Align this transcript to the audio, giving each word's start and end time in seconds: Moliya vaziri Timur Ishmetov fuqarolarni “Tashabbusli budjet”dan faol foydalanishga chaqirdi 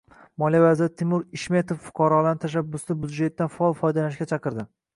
Moliya 0.43 0.61
vaziri 0.61 0.93
Timur 1.01 1.25
Ishmetov 1.39 1.79
fuqarolarni 1.89 2.41
“Tashabbusli 2.47 2.97
budjet”dan 3.05 3.53
faol 3.59 3.79
foydalanishga 3.83 4.29
chaqirdi 4.33 4.67